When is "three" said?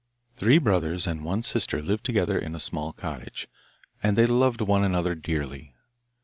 0.35-0.57